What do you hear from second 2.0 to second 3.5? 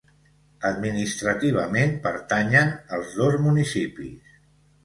pertanyen als dos